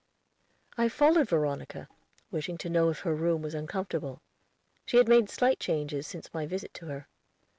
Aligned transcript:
I 0.79 0.89
followed 0.89 1.29
Veronica, 1.29 1.87
wishing 2.31 2.57
to 2.57 2.71
know 2.71 2.89
if 2.89 3.01
her 3.01 3.13
room 3.13 3.43
was 3.43 3.53
uncomfortable. 3.53 4.23
She 4.83 4.97
had 4.97 5.07
made 5.07 5.29
slight 5.29 5.59
changes 5.59 6.07
since 6.07 6.33
my 6.33 6.47
visit 6.47 6.73
to 6.73 6.87
her. 6.87 7.07